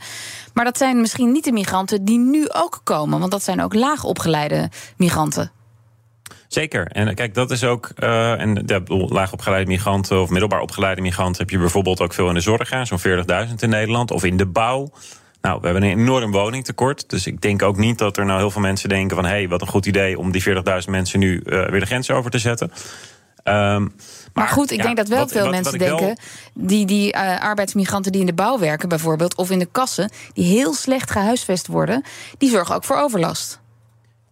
Maar 0.54 0.66
dat 0.66 0.78
zijn 0.78 1.02
misschien 1.02 1.32
niet 1.32 1.44
de 1.44 1.52
migranten 1.52 2.06
die 2.06 2.20
nu 2.20 2.50
ook 2.50 2.82
komen. 2.84 3.20
Want 3.20 3.32
dat 3.32 3.44
zijn 3.44 3.62
ook 3.62 3.74
laag 3.74 4.04
opgeleide 4.04 4.70
migranten. 4.98 5.52
Zeker. 6.48 6.88
En 6.88 7.16
kijk, 7.16 7.34
dat 7.34 7.52
is 7.52 7.64
ook. 7.64 7.92
Uh, 8.00 8.42
en 8.42 8.64
ja, 8.66 8.82
laag 8.88 9.34
opgeleide 9.34 9.70
migranten 9.70 10.22
of 10.22 10.30
middelbaar 10.30 10.62
opgeleide 10.62 11.02
migranten 11.02 11.42
heb 11.42 11.50
je 11.50 11.58
bijvoorbeeld 11.58 12.02
ook 12.02 12.14
veel 12.14 12.28
in 12.28 12.34
de 12.34 12.40
zorg, 12.40 12.70
zo'n 12.84 13.00
40.000 13.48 13.54
in 13.60 13.70
Nederland, 13.70 14.12
of 14.12 14.24
in 14.24 14.38
de 14.38 14.46
bouw. 14.46 14.92
Nou, 15.42 15.60
we 15.60 15.66
hebben 15.66 15.84
een 15.84 16.00
enorm 16.00 16.32
woningtekort. 16.32 17.10
Dus 17.10 17.28
ik 17.28 17.42
denk 17.42 17.62
ook 17.62 17.78
niet 17.78 17.98
dat 17.98 18.18
er 18.18 18.26
nou 18.26 18.40
heel 18.40 18.52
veel 18.52 18.62
mensen 18.62 18.90
denken 18.90 19.16
van 19.16 19.26
hé, 19.26 19.32
hey, 19.32 19.48
wat 19.48 19.62
een 19.62 19.68
goed 19.68 19.86
idee 19.86 20.20
om 20.20 20.32
die 20.32 20.44
40.000 20.44 20.90
mensen 20.90 21.20
nu 21.20 21.42
uh, 21.46 21.70
weer 21.70 21.80
de 21.80 21.86
grens 21.86 22.12
over 22.12 22.32
te 22.32 22.40
zetten. 22.40 22.72
Um, 23.44 23.54
maar, 23.54 23.90
maar, 24.34 24.48
goed, 24.48 24.72
ik 24.72 24.78
ja, 24.78 24.84
denk 24.84 24.98
dat 24.98 25.08
wel 25.08 25.20
wat, 25.20 25.32
veel 25.32 25.42
wat, 25.42 25.52
mensen 25.52 25.72
wat 25.72 25.88
denken. 25.88 26.06
Wel... 26.06 26.16
Die, 26.54 26.86
die 26.86 27.14
uh, 27.14 27.42
arbeidsmigranten 27.42 28.12
die 28.12 28.22
in 28.22 28.28
de 28.28 28.34
bouw 28.34 28.60
werken, 28.60 28.90
bijvoorbeeld, 28.90 29.36
of 29.36 29.52
in 29.52 29.60
de 29.60 29.68
kassen, 29.72 30.12
die 30.34 30.46
heel 30.46 30.74
slecht 30.74 31.12
gehuisvest 31.12 31.68
worden, 31.68 32.04
die 32.38 32.50
zorgen 32.50 32.76
ook 32.76 32.84
voor 32.84 32.98
overlast. 32.98 33.60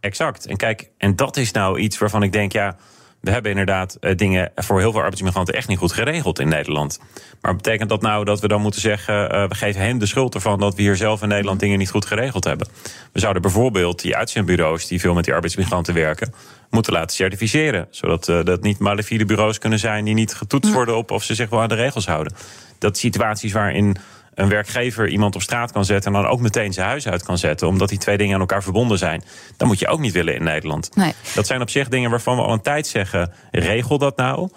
Exact. 0.06 0.46
En 0.46 0.58
kijk, 0.58 0.90
en 0.98 1.16
dat 1.16 1.38
is 1.38 1.52
nou 1.52 1.80
iets 1.80 1.98
waarvan 1.98 2.24
ik 2.24 2.32
denk, 2.32 2.52
ja, 2.52 2.76
we 3.22 3.32
hebben 3.32 3.52
inderdaad 3.52 3.98
uh, 4.02 4.16
dingen 4.16 4.52
voor 4.56 4.80
heel 4.80 4.92
veel 4.92 5.02
arbeidsmigranten 5.02 5.54
echt 5.54 5.68
niet 5.68 5.78
goed 5.78 5.92
geregeld 5.92 6.40
in 6.40 6.48
Nederland. 6.48 7.00
Maar 7.42 7.56
betekent 7.56 7.90
dat 7.90 8.02
nou 8.02 8.26
dat 8.26 8.40
we 8.40 8.48
dan 8.48 8.62
moeten 8.62 8.82
zeggen, 8.82 9.36
uh, 9.36 9.48
we 9.48 9.56
geven 9.56 9.82
hen 9.82 9.98
de 9.98 10.06
schuld 10.06 10.36
ervan 10.36 10.60
dat 10.60 10.76
we 10.76 10.82
hier 10.82 10.96
zelf 10.96 11.22
in 11.22 11.28
Nederland 11.28 11.60
dingen 11.60 11.78
niet 11.78 11.90
goed 11.90 12.06
geregeld 12.06 12.44
hebben? 12.44 12.68
We 13.12 13.20
zouden 13.20 13.42
bijvoorbeeld 13.42 14.02
die 14.02 14.16
uitzendbureaus 14.16 14.88
die 14.88 15.00
veel 15.00 15.14
met 15.14 15.24
die 15.24 15.34
arbeidsmigranten 15.34 15.94
werken, 15.94 16.34
moeten 16.70 16.94
laten 16.94 17.16
certificeren. 17.16 17.88
Zodat 17.90 18.28
uh, 18.28 18.44
dat 18.44 18.62
niet 18.62 18.80
malafide 18.80 19.26
bureaus 19.26 19.58
kunnen 19.58 19.80
zijn 19.80 20.06
die 20.06 20.14
niet 20.14 20.34
getoetst 20.34 20.74
worden 20.74 20.98
op 20.98 21.12
of 21.12 21.24
ze 21.24 21.36
zich 21.36 21.50
wel 21.50 21.62
aan 21.62 21.70
de 21.70 21.76
regels 21.76 22.06
houden. 22.06 22.34
Dat 22.80 22.98
situaties 22.98 23.52
waarin 23.52 23.98
een 24.36 24.50
werkgever 24.50 25.08
iemand 25.08 25.36
op 25.36 25.42
straat 25.42 25.72
kan 25.72 25.86
zetten 25.86 26.14
en 26.14 26.22
dan 26.22 26.32
ook 26.32 26.40
meteen 26.40 26.74
zijn 26.74 26.88
huis 26.88 27.08
uit 27.08 27.24
kan 27.24 27.38
zetten, 27.38 27.68
omdat 27.68 27.90
die 27.90 27.98
twee 27.98 28.18
dingen 28.18 28.34
aan 28.34 28.40
elkaar 28.40 28.64
verbonden 28.64 28.98
zijn. 28.98 29.24
Dat 29.58 29.68
moet 29.68 29.80
je 29.80 29.88
ook 29.88 30.00
niet 30.00 30.14
willen 30.14 30.36
in 30.36 30.44
Nederland. 30.44 30.96
Nee. 30.96 31.14
Dat 31.36 31.48
zijn 31.48 31.62
op 31.62 31.70
zich 31.70 31.88
dingen 31.88 32.10
waarvan 32.10 32.36
we 32.36 32.42
al 32.42 32.54
een 32.54 32.62
tijd 32.62 32.88
zeggen: 32.88 33.34
regel 33.52 33.98
dat 33.98 34.18
nou. 34.18 34.50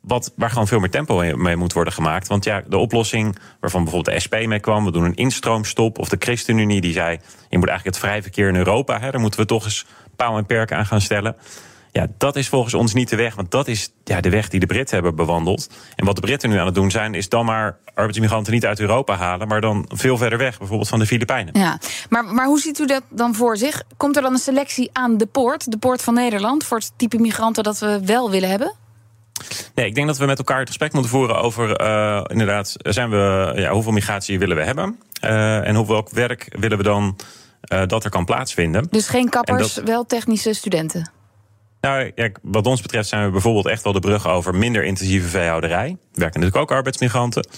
Wat, 0.00 0.32
waar 0.36 0.50
gewoon 0.50 0.66
veel 0.66 0.78
meer 0.78 0.90
tempo 0.90 1.36
mee 1.36 1.56
moet 1.56 1.72
worden 1.72 1.92
gemaakt. 1.92 2.28
Want 2.28 2.44
ja, 2.44 2.62
de 2.68 2.76
oplossing 2.76 3.38
waarvan 3.60 3.82
bijvoorbeeld 3.82 4.14
de 4.16 4.22
SP 4.24 4.34
mee 4.46 4.60
kwam, 4.60 4.84
we 4.84 4.92
doen 4.92 5.04
een 5.04 5.14
instroomstop. 5.14 5.98
Of 5.98 6.08
de 6.08 6.16
ChristenUnie 6.18 6.80
die 6.80 6.92
zei: 6.92 7.18
je 7.48 7.58
moet 7.58 7.68
eigenlijk 7.68 7.96
het 7.96 8.06
vrij 8.06 8.22
verkeer 8.22 8.48
in 8.48 8.56
Europa, 8.56 9.00
hè, 9.00 9.10
daar 9.10 9.20
moeten 9.20 9.40
we 9.40 9.46
toch 9.46 9.64
eens 9.64 9.86
paal 10.16 10.36
en 10.36 10.46
perk 10.46 10.72
aan 10.72 10.86
gaan 10.86 11.00
stellen. 11.00 11.36
Ja, 11.92 12.06
dat 12.18 12.36
is 12.36 12.48
volgens 12.48 12.74
ons 12.74 12.94
niet 12.94 13.08
de 13.08 13.16
weg. 13.16 13.34
Want 13.34 13.50
dat 13.50 13.68
is 13.68 13.92
ja, 14.04 14.20
de 14.20 14.30
weg 14.30 14.48
die 14.48 14.60
de 14.60 14.66
Britten 14.66 14.94
hebben 14.94 15.14
bewandeld. 15.14 15.70
En 15.96 16.04
wat 16.04 16.14
de 16.14 16.20
Britten 16.20 16.50
nu 16.50 16.56
aan 16.56 16.66
het 16.66 16.74
doen 16.74 16.90
zijn, 16.90 17.14
is 17.14 17.28
dan 17.28 17.44
maar 17.44 17.78
arbeidsmigranten 17.94 18.52
niet 18.52 18.66
uit 18.66 18.80
Europa 18.80 19.16
halen, 19.16 19.48
maar 19.48 19.60
dan 19.60 19.84
veel 19.88 20.16
verder 20.16 20.38
weg, 20.38 20.58
bijvoorbeeld 20.58 20.88
van 20.88 20.98
de 20.98 21.06
Filipijnen. 21.06 21.58
Ja, 21.58 21.78
maar, 22.08 22.24
maar 22.24 22.46
hoe 22.46 22.60
ziet 22.60 22.78
u 22.78 22.86
dat 22.86 23.02
dan 23.08 23.34
voor 23.34 23.56
zich? 23.56 23.82
Komt 23.96 24.16
er 24.16 24.22
dan 24.22 24.32
een 24.32 24.38
selectie 24.38 24.90
aan 24.92 25.16
de 25.16 25.26
poort, 25.26 25.70
de 25.70 25.78
poort 25.78 26.02
van 26.02 26.14
Nederland, 26.14 26.64
voor 26.64 26.78
het 26.78 26.92
type 26.96 27.18
migranten 27.18 27.62
dat 27.62 27.78
we 27.78 28.00
wel 28.04 28.30
willen 28.30 28.48
hebben? 28.48 28.74
Nee, 29.74 29.86
ik 29.86 29.94
denk 29.94 30.06
dat 30.06 30.18
we 30.18 30.26
met 30.26 30.38
elkaar 30.38 30.58
het 30.58 30.68
gesprek 30.68 30.92
moeten 30.92 31.10
voeren 31.10 31.40
over 31.40 31.80
uh, 31.80 32.24
inderdaad, 32.26 32.74
zijn 32.78 33.10
we, 33.10 33.52
ja, 33.56 33.72
hoeveel 33.72 33.92
migratie 33.92 34.38
willen 34.38 34.56
we 34.56 34.64
hebben? 34.64 34.98
Uh, 35.24 35.66
en 35.68 35.74
hoeveel 35.74 36.08
werk 36.12 36.56
willen 36.58 36.78
we 36.78 36.84
dan 36.84 37.16
uh, 37.72 37.82
dat 37.86 38.04
er 38.04 38.10
kan 38.10 38.24
plaatsvinden? 38.24 38.86
Dus 38.90 39.08
geen 39.08 39.28
kappers, 39.28 39.74
dat... 39.74 39.84
wel 39.84 40.06
technische 40.06 40.52
studenten? 40.52 41.10
Nou, 41.88 42.12
ja, 42.14 42.28
wat 42.42 42.66
ons 42.66 42.82
betreft 42.82 43.08
zijn 43.08 43.24
we 43.24 43.30
bijvoorbeeld 43.30 43.66
echt 43.66 43.82
wel 43.82 43.92
de 43.92 44.00
brug 44.00 44.28
over 44.28 44.54
minder 44.54 44.84
intensieve 44.84 45.28
veehouderij. 45.28 45.86
Er 45.88 45.96
werken 46.12 46.40
natuurlijk 46.40 46.70
ook 46.70 46.76
arbeidsmigranten. 46.76 47.48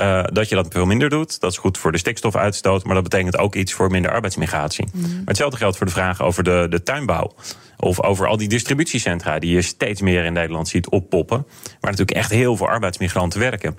Uh, 0.00 0.24
dat 0.24 0.48
je 0.48 0.54
dat 0.54 0.66
veel 0.70 0.86
minder 0.86 1.08
doet. 1.08 1.40
Dat 1.40 1.50
is 1.50 1.58
goed 1.58 1.78
voor 1.78 1.92
de 1.92 1.98
stikstofuitstoot, 1.98 2.84
maar 2.84 2.94
dat 2.94 3.02
betekent 3.02 3.38
ook 3.38 3.54
iets 3.54 3.72
voor 3.72 3.90
minder 3.90 4.10
arbeidsmigratie. 4.10 4.88
Mm. 4.92 5.02
Maar 5.02 5.22
hetzelfde 5.24 5.56
geldt 5.56 5.76
voor 5.76 5.86
de 5.86 5.92
vraag 5.92 6.22
over 6.22 6.42
de, 6.42 6.66
de 6.70 6.82
tuinbouw. 6.82 7.34
Of 7.76 8.02
over 8.02 8.26
al 8.26 8.36
die 8.36 8.48
distributiecentra 8.48 9.38
die 9.38 9.54
je 9.54 9.62
steeds 9.62 10.00
meer 10.00 10.24
in 10.24 10.32
Nederland 10.32 10.68
ziet 10.68 10.88
oppoppen. 10.88 11.46
Waar 11.80 11.90
natuurlijk 11.90 12.16
echt 12.16 12.30
heel 12.30 12.56
veel 12.56 12.68
arbeidsmigranten 12.68 13.40
werken. 13.40 13.78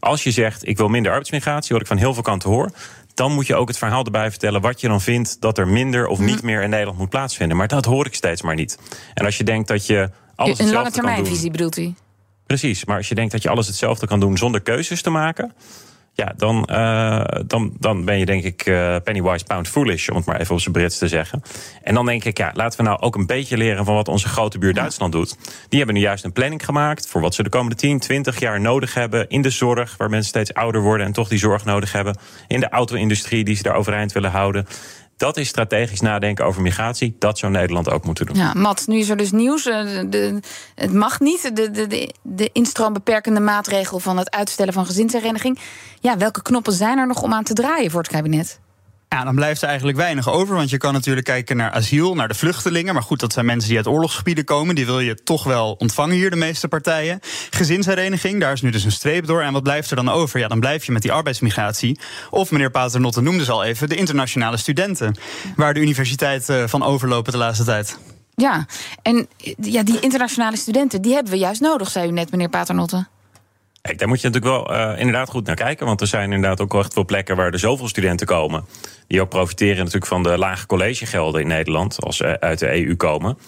Als 0.00 0.22
je 0.22 0.30
zegt, 0.30 0.68
ik 0.68 0.76
wil 0.76 0.88
minder 0.88 1.10
arbeidsmigratie, 1.10 1.72
wat 1.72 1.80
ik 1.80 1.86
van 1.86 1.96
heel 1.96 2.14
veel 2.14 2.22
kanten 2.22 2.50
hoor 2.50 2.70
dan 3.14 3.32
moet 3.32 3.46
je 3.46 3.54
ook 3.54 3.68
het 3.68 3.78
verhaal 3.78 4.04
erbij 4.04 4.30
vertellen 4.30 4.60
wat 4.60 4.80
je 4.80 4.88
dan 4.88 5.00
vindt 5.00 5.40
dat 5.40 5.58
er 5.58 5.68
minder 5.68 6.06
of 6.06 6.18
niet 6.18 6.42
meer 6.42 6.62
in 6.62 6.70
Nederland 6.70 6.98
moet 6.98 7.08
plaatsvinden. 7.08 7.56
Maar 7.56 7.68
dat 7.68 7.84
hoor 7.84 8.06
ik 8.06 8.14
steeds 8.14 8.42
maar 8.42 8.54
niet. 8.54 8.78
En 9.14 9.24
als 9.24 9.36
je 9.36 9.44
denkt 9.44 9.68
dat 9.68 9.86
je 9.86 10.10
alles 10.34 10.58
Een 10.58 10.72
lange 10.72 10.90
termijnvisie 10.90 11.50
bedoelt 11.50 11.76
u? 11.76 11.94
Precies, 12.46 12.84
maar 12.84 12.96
als 12.96 13.08
je 13.08 13.14
denkt 13.14 13.32
dat 13.32 13.42
je 13.42 13.48
alles 13.48 13.66
hetzelfde 13.66 14.06
kan 14.06 14.20
doen 14.20 14.36
zonder 14.36 14.60
keuzes 14.60 15.02
te 15.02 15.10
maken, 15.10 15.52
ja, 16.16 16.32
dan, 16.36 16.68
uh, 16.70 17.24
dan, 17.46 17.72
dan 17.78 18.04
ben 18.04 18.18
je 18.18 18.26
denk 18.26 18.44
ik 18.44 18.66
uh, 18.66 18.96
pennywise 19.04 19.44
pound 19.44 19.68
foolish, 19.68 20.08
om 20.08 20.16
het 20.16 20.24
maar 20.26 20.40
even 20.40 20.54
op 20.54 20.60
zijn 20.60 20.72
Brits 20.72 20.98
te 20.98 21.08
zeggen. 21.08 21.42
En 21.82 21.94
dan 21.94 22.06
denk 22.06 22.24
ik, 22.24 22.38
ja, 22.38 22.50
laten 22.54 22.78
we 22.78 22.84
nou 22.84 23.00
ook 23.00 23.14
een 23.14 23.26
beetje 23.26 23.56
leren 23.56 23.84
van 23.84 23.94
wat 23.94 24.08
onze 24.08 24.28
grote 24.28 24.58
buur 24.58 24.74
Duitsland 24.74 25.12
doet. 25.12 25.36
Die 25.68 25.78
hebben 25.78 25.96
nu 25.96 26.02
juist 26.02 26.24
een 26.24 26.32
planning 26.32 26.64
gemaakt 26.64 27.08
voor 27.08 27.20
wat 27.20 27.34
ze 27.34 27.42
de 27.42 27.48
komende 27.48 27.76
10, 27.76 27.98
20 27.98 28.40
jaar 28.40 28.60
nodig 28.60 28.94
hebben 28.94 29.28
in 29.28 29.42
de 29.42 29.50
zorg, 29.50 29.96
waar 29.96 30.10
mensen 30.10 30.28
steeds 30.28 30.54
ouder 30.54 30.80
worden 30.80 31.06
en 31.06 31.12
toch 31.12 31.28
die 31.28 31.38
zorg 31.38 31.64
nodig 31.64 31.92
hebben. 31.92 32.18
In 32.48 32.60
de 32.60 32.68
auto-industrie 32.68 33.44
die 33.44 33.56
ze 33.56 33.62
daar 33.62 33.76
overeind 33.76 34.12
willen 34.12 34.30
houden. 34.30 34.66
Dat 35.16 35.36
is 35.36 35.48
strategisch 35.48 36.00
nadenken 36.00 36.44
over 36.44 36.62
migratie. 36.62 37.16
Dat 37.18 37.38
zou 37.38 37.52
Nederland 37.52 37.90
ook 37.90 38.04
moeten 38.04 38.26
doen. 38.26 38.36
Ja, 38.36 38.52
Mat, 38.54 38.86
nu 38.86 38.98
is 38.98 39.08
er 39.08 39.16
dus 39.16 39.32
nieuws. 39.32 39.66
Eh, 39.66 40.00
de, 40.06 40.40
het 40.74 40.92
mag 40.92 41.20
niet. 41.20 41.56
De, 41.56 41.70
de, 41.70 42.14
de 42.22 42.50
instroombeperkende 42.52 43.40
maatregel 43.40 43.98
van 43.98 44.18
het 44.18 44.30
uitstellen 44.30 44.72
van 44.72 44.86
gezinshereniging. 44.86 45.58
Ja, 46.00 46.16
welke 46.16 46.42
knoppen 46.42 46.72
zijn 46.72 46.98
er 46.98 47.06
nog 47.06 47.22
om 47.22 47.32
aan 47.32 47.44
te 47.44 47.54
draaien 47.54 47.90
voor 47.90 48.00
het 48.00 48.10
kabinet? 48.10 48.60
Ja, 49.08 49.24
dan 49.24 49.34
blijft 49.34 49.62
er 49.62 49.68
eigenlijk 49.68 49.98
weinig 49.98 50.30
over. 50.30 50.54
Want 50.54 50.70
je 50.70 50.76
kan 50.76 50.92
natuurlijk 50.92 51.26
kijken 51.26 51.56
naar 51.56 51.70
asiel, 51.70 52.14
naar 52.14 52.28
de 52.28 52.34
vluchtelingen. 52.34 52.94
Maar 52.94 53.02
goed, 53.02 53.20
dat 53.20 53.32
zijn 53.32 53.46
mensen 53.46 53.68
die 53.68 53.78
uit 53.78 53.86
oorlogsgebieden 53.86 54.44
komen. 54.44 54.74
Die 54.74 54.86
wil 54.86 55.00
je 55.00 55.14
toch 55.14 55.44
wel 55.44 55.74
ontvangen 55.78 56.16
hier, 56.16 56.30
de 56.30 56.36
meeste 56.36 56.68
partijen. 56.68 57.20
Gezinshereniging, 57.50 58.40
daar 58.40 58.52
is 58.52 58.62
nu 58.62 58.70
dus 58.70 58.84
een 58.84 58.92
streep 58.92 59.26
door. 59.26 59.42
En 59.42 59.52
wat 59.52 59.62
blijft 59.62 59.90
er 59.90 59.96
dan 59.96 60.08
over? 60.08 60.38
Ja, 60.38 60.48
dan 60.48 60.60
blijf 60.60 60.84
je 60.84 60.92
met 60.92 61.02
die 61.02 61.12
arbeidsmigratie. 61.12 61.98
Of 62.30 62.50
meneer 62.50 62.70
Paternotte 62.70 63.20
noemde 63.20 63.44
ze 63.44 63.52
al 63.52 63.64
even, 63.64 63.88
de 63.88 63.96
internationale 63.96 64.56
studenten. 64.56 65.14
Waar 65.56 65.74
de 65.74 65.80
universiteit 65.80 66.48
eh, 66.48 66.62
van 66.66 66.82
overlopen 66.82 67.32
de 67.32 67.38
laatste 67.38 67.64
tijd. 67.64 67.98
Ja, 68.34 68.66
en 69.02 69.28
ja, 69.60 69.82
die 69.82 70.00
internationale 70.00 70.56
studenten, 70.56 71.02
die 71.02 71.14
hebben 71.14 71.32
we 71.32 71.38
juist 71.38 71.60
nodig, 71.60 71.90
zei 71.90 72.08
u 72.08 72.10
net, 72.10 72.30
meneer 72.30 72.48
Paternotte. 72.48 73.06
Kijk, 73.86 73.98
daar 73.98 74.08
moet 74.08 74.20
je 74.20 74.28
natuurlijk 74.28 74.66
wel 74.66 74.76
uh, 74.76 74.98
inderdaad 74.98 75.28
goed 75.30 75.46
naar 75.46 75.56
kijken. 75.56 75.86
Want 75.86 76.00
er 76.00 76.06
zijn 76.06 76.32
inderdaad 76.32 76.60
ook 76.60 76.72
wel 76.72 76.80
echt 76.80 76.92
veel 76.92 77.04
plekken 77.04 77.36
waar 77.36 77.52
er 77.52 77.58
zoveel 77.58 77.88
studenten 77.88 78.26
komen. 78.26 78.64
Die 79.06 79.20
ook 79.20 79.28
profiteren 79.28 79.76
natuurlijk 79.76 80.06
van 80.06 80.22
de 80.22 80.38
lage 80.38 80.66
collegegelden 80.66 81.40
in 81.40 81.46
Nederland. 81.46 82.00
Als 82.00 82.16
ze 82.16 82.40
uit 82.40 82.58
de 82.58 82.86
EU 82.86 82.96
komen. 82.96 83.38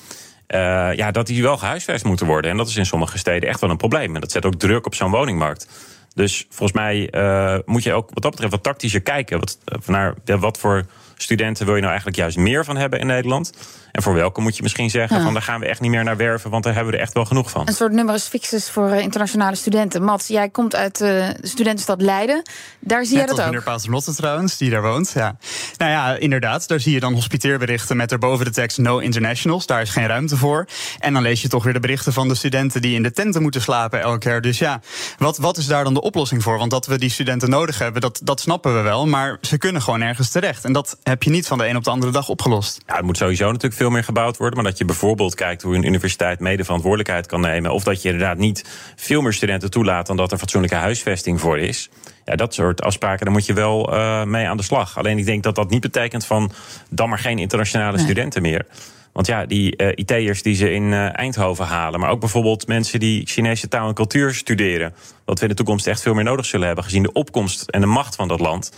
Uh, 0.48 0.58
ja, 0.94 1.10
dat 1.10 1.26
die 1.26 1.42
wel 1.42 1.56
gehuisvest 1.56 2.04
moeten 2.04 2.26
worden. 2.26 2.50
En 2.50 2.56
dat 2.56 2.68
is 2.68 2.76
in 2.76 2.86
sommige 2.86 3.18
steden 3.18 3.48
echt 3.48 3.60
wel 3.60 3.70
een 3.70 3.76
probleem. 3.76 4.14
En 4.14 4.20
dat 4.20 4.32
zet 4.32 4.44
ook 4.44 4.54
druk 4.54 4.86
op 4.86 4.94
zo'n 4.94 5.10
woningmarkt. 5.10 5.68
Dus 6.14 6.46
volgens 6.48 6.78
mij 6.78 7.08
uh, 7.10 7.58
moet 7.64 7.82
je 7.82 7.92
ook 7.92 8.10
wat 8.12 8.22
dat 8.22 8.30
betreft 8.30 8.52
wat 8.52 8.62
tactischer 8.62 9.02
kijken. 9.02 9.38
Wat, 9.38 9.58
naar 9.86 10.14
wat 10.24 10.58
voor 10.58 10.86
studenten 11.14 11.64
wil 11.64 11.74
je 11.74 11.80
nou 11.80 11.92
eigenlijk 11.92 12.20
juist 12.20 12.36
meer 12.36 12.64
van 12.64 12.76
hebben 12.76 13.00
in 13.00 13.06
Nederland? 13.06 13.52
En 13.96 14.02
voor 14.02 14.14
welke 14.14 14.40
moet 14.40 14.56
je 14.56 14.62
misschien 14.62 14.90
zeggen: 14.90 15.22
van 15.22 15.32
daar 15.32 15.42
gaan 15.42 15.60
we 15.60 15.66
echt 15.66 15.80
niet 15.80 15.90
meer 15.90 16.04
naar 16.04 16.16
werven, 16.16 16.50
want 16.50 16.64
daar 16.64 16.74
hebben 16.74 16.92
we 16.92 16.98
er 16.98 17.04
echt 17.04 17.14
wel 17.14 17.24
genoeg 17.24 17.50
van. 17.50 17.68
Een 17.68 17.74
soort 17.74 17.92
numerus 17.92 18.24
fixus 18.24 18.70
voor 18.70 18.90
uh, 18.90 19.00
internationale 19.00 19.56
studenten. 19.56 20.02
Mats, 20.02 20.26
jij 20.26 20.48
komt 20.48 20.74
uit 20.74 21.00
uh, 21.00 21.08
de 21.08 21.46
studentenstad 21.46 22.00
Leiden. 22.00 22.42
Daar 22.80 23.04
zie 23.04 23.16
Net 23.16 23.24
je 23.24 23.30
dat 23.30 23.40
ook. 23.40 23.46
Meneer 23.46 23.62
Paternotte 23.62 24.14
trouwens, 24.14 24.56
die 24.56 24.70
daar 24.70 24.82
woont. 24.82 25.12
Ja. 25.14 25.36
Nou 25.76 25.90
ja, 25.90 26.16
inderdaad. 26.16 26.68
Daar 26.68 26.80
zie 26.80 26.92
je 26.92 27.00
dan 27.00 27.14
hospiteerberichten 27.14 27.96
met 27.96 28.12
erboven 28.12 28.44
de 28.44 28.50
tekst 28.50 28.78
No 28.78 28.98
Internationals. 28.98 29.66
Daar 29.66 29.80
is 29.80 29.90
geen 29.90 30.06
ruimte 30.06 30.36
voor. 30.36 30.66
En 30.98 31.12
dan 31.12 31.22
lees 31.22 31.42
je 31.42 31.48
toch 31.48 31.64
weer 31.64 31.72
de 31.72 31.80
berichten 31.80 32.12
van 32.12 32.28
de 32.28 32.34
studenten 32.34 32.82
die 32.82 32.94
in 32.94 33.02
de 33.02 33.12
tenten 33.12 33.42
moeten 33.42 33.60
slapen 33.60 34.00
elk 34.00 34.22
jaar. 34.22 34.40
Dus 34.40 34.58
ja, 34.58 34.80
wat, 35.18 35.36
wat 35.38 35.56
is 35.56 35.66
daar 35.66 35.84
dan 35.84 35.94
de 35.94 36.02
oplossing 36.02 36.42
voor? 36.42 36.58
Want 36.58 36.70
dat 36.70 36.86
we 36.86 36.98
die 36.98 37.10
studenten 37.10 37.50
nodig 37.50 37.78
hebben, 37.78 38.00
dat, 38.00 38.20
dat 38.22 38.40
snappen 38.40 38.74
we 38.74 38.80
wel. 38.80 39.06
Maar 39.06 39.38
ze 39.40 39.58
kunnen 39.58 39.82
gewoon 39.82 40.00
ergens 40.00 40.30
terecht. 40.30 40.64
En 40.64 40.72
dat 40.72 40.98
heb 41.02 41.22
je 41.22 41.30
niet 41.30 41.46
van 41.46 41.58
de 41.58 41.68
een 41.68 41.76
op 41.76 41.84
de 41.84 41.90
andere 41.90 42.12
dag 42.12 42.28
opgelost. 42.28 42.80
Ja, 42.86 42.96
het 42.96 43.04
moet 43.04 43.16
sowieso 43.16 43.46
natuurlijk 43.46 43.74
veel 43.74 43.85
meer 43.90 44.04
gebouwd 44.04 44.36
worden. 44.36 44.56
Maar 44.62 44.70
dat 44.70 44.78
je 44.78 44.84
bijvoorbeeld 44.84 45.34
kijkt 45.34 45.62
hoe 45.62 45.74
een 45.74 45.86
universiteit 45.86 46.40
mede 46.40 46.64
verantwoordelijkheid 46.64 47.26
kan 47.26 47.40
nemen. 47.40 47.72
Of 47.72 47.84
dat 47.84 48.02
je 48.02 48.08
inderdaad 48.08 48.38
niet 48.38 48.64
veel 48.96 49.20
meer 49.20 49.32
studenten 49.32 49.70
toelaat 49.70 50.06
dan 50.06 50.16
dat 50.16 50.32
er 50.32 50.38
fatsoenlijke 50.38 50.76
huisvesting 50.76 51.40
voor 51.40 51.58
is. 51.58 51.90
Ja, 52.24 52.36
dat 52.36 52.54
soort 52.54 52.82
afspraken, 52.82 53.24
daar 53.24 53.34
moet 53.34 53.46
je 53.46 53.52
wel 53.52 53.94
uh, 53.94 54.24
mee 54.24 54.48
aan 54.48 54.56
de 54.56 54.62
slag. 54.62 54.98
Alleen 54.98 55.18
ik 55.18 55.24
denk 55.24 55.42
dat 55.42 55.54
dat 55.54 55.70
niet 55.70 55.80
betekent 55.80 56.26
van 56.26 56.52
dan 56.90 57.08
maar 57.08 57.18
geen 57.18 57.38
internationale 57.38 57.98
studenten 57.98 58.42
meer. 58.42 58.66
Want 59.12 59.28
ja, 59.28 59.46
die 59.46 59.82
uh, 59.82 59.88
IT'ers 59.94 60.42
die 60.42 60.54
ze 60.54 60.72
in 60.72 60.82
uh, 60.82 61.18
Eindhoven 61.18 61.64
halen, 61.64 62.00
maar 62.00 62.10
ook 62.10 62.20
bijvoorbeeld 62.20 62.66
mensen 62.66 63.00
die 63.00 63.26
Chinese 63.26 63.68
taal 63.68 63.88
en 63.88 63.94
cultuur 63.94 64.34
studeren, 64.34 64.94
wat 65.24 65.36
we 65.38 65.42
in 65.42 65.50
de 65.50 65.56
toekomst 65.56 65.86
echt 65.86 66.02
veel 66.02 66.14
meer 66.14 66.24
nodig 66.24 66.46
zullen 66.46 66.66
hebben, 66.66 66.84
gezien 66.84 67.02
de 67.02 67.12
opkomst 67.12 67.62
en 67.62 67.80
de 67.80 67.86
macht 67.86 68.14
van 68.14 68.28
dat 68.28 68.40
land 68.40 68.72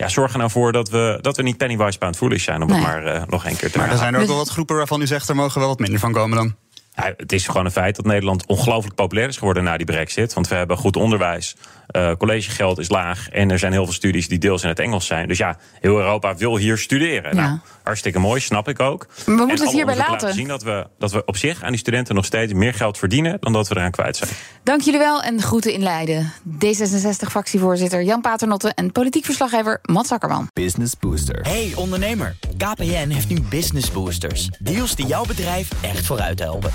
ja, 0.00 0.08
zorg 0.08 0.32
er 0.32 0.38
nou 0.38 0.50
voor 0.50 0.72
dat 0.72 0.88
we, 0.88 1.18
dat 1.20 1.36
we 1.36 1.42
niet 1.42 1.56
pennywise 1.56 1.98
pound 1.98 2.16
foolish 2.16 2.44
zijn, 2.44 2.62
om 2.62 2.68
nee. 2.68 2.76
het 2.76 2.86
maar 2.86 3.14
uh, 3.14 3.22
nog 3.26 3.44
een 3.44 3.56
keer 3.56 3.70
te 3.70 3.78
Maar 3.78 3.90
er 3.90 3.96
zijn 3.96 4.14
er 4.14 4.20
ook 4.20 4.26
wel 4.26 4.36
wat 4.36 4.48
groepen 4.48 4.76
waarvan 4.76 5.00
u 5.00 5.06
zegt 5.06 5.28
er 5.28 5.36
mogen 5.36 5.60
wel 5.60 5.68
wat 5.68 5.78
minder 5.78 6.00
van 6.00 6.12
komen 6.12 6.36
dan. 6.36 6.54
Ja, 6.94 7.12
het 7.16 7.32
is 7.32 7.46
gewoon 7.46 7.64
een 7.64 7.70
feit 7.70 7.96
dat 7.96 8.04
Nederland 8.04 8.46
ongelooflijk 8.46 8.94
populair 8.94 9.28
is 9.28 9.36
geworden 9.36 9.64
na 9.64 9.76
die 9.76 9.86
brexit. 9.86 10.34
Want 10.34 10.48
we 10.48 10.54
hebben 10.54 10.76
goed 10.76 10.96
onderwijs, 10.96 11.56
uh, 11.96 12.12
collegegeld 12.18 12.78
is 12.78 12.88
laag... 12.88 13.28
en 13.28 13.50
er 13.50 13.58
zijn 13.58 13.72
heel 13.72 13.84
veel 13.84 13.94
studies 13.94 14.28
die 14.28 14.38
deels 14.38 14.62
in 14.62 14.68
het 14.68 14.78
Engels 14.78 15.06
zijn. 15.06 15.28
Dus 15.28 15.38
ja, 15.38 15.56
heel 15.80 15.98
Europa 15.98 16.36
wil 16.36 16.56
hier 16.56 16.78
studeren. 16.78 17.36
Ja. 17.36 17.42
Nou, 17.42 17.58
hartstikke 17.82 18.18
mooi, 18.18 18.40
snap 18.40 18.68
ik 18.68 18.80
ook. 18.80 19.06
Maar 19.26 19.36
we 19.36 19.44
moeten 19.44 19.66
het 19.66 19.74
hierbij 19.74 19.96
laten. 19.96 20.12
laten 20.12 20.34
zien 20.34 20.48
dat 20.48 20.62
we, 20.62 20.86
dat 20.98 21.12
we 21.12 21.24
op 21.24 21.36
zich 21.36 21.62
aan 21.62 21.70
die 21.70 21.78
studenten 21.78 22.14
nog 22.14 22.24
steeds 22.24 22.52
meer 22.52 22.74
geld 22.74 22.98
verdienen... 22.98 23.36
dan 23.40 23.52
dat 23.52 23.68
we 23.68 23.76
eraan 23.76 23.90
kwijt 23.90 24.16
zijn. 24.16 24.30
Dank 24.62 24.80
jullie 24.80 24.98
wel 25.00 25.22
en 25.22 25.42
groeten 25.42 25.72
in 25.72 25.82
Leiden. 25.82 26.32
D66-fractievoorzitter 26.64 28.02
Jan 28.02 28.20
Paternotte... 28.20 28.72
en 28.74 28.92
politiek 28.92 29.24
verslaggever 29.24 29.78
Mats 29.82 30.12
Akkerman. 30.12 30.48
Business 30.52 30.96
Booster. 30.98 31.40
Hey 31.42 31.72
ondernemer, 31.74 32.36
KPN 32.56 33.08
heeft 33.08 33.28
nu 33.28 33.40
Business 33.40 33.90
Boosters. 33.90 34.48
Deals 34.58 34.94
die 34.94 35.06
jouw 35.06 35.24
bedrijf 35.24 35.68
echt 35.82 36.06
vooruit 36.06 36.38
helpen. 36.38 36.72